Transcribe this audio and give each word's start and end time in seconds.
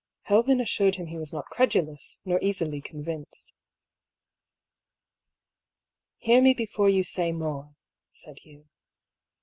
Helven 0.23 0.59
assured 0.59 0.95
him 0.95 1.05
he 1.05 1.17
was 1.19 1.31
not 1.31 1.45
credulous, 1.51 2.17
nor 2.25 2.39
easily 2.41 2.81
convinced." 2.81 3.53
Hear 6.17 6.41
me 6.41 6.55
before 6.55 6.89
you 6.89 7.03
say 7.03 7.31
more," 7.31 7.75
said 8.11 8.39
Hugh. 8.39 8.67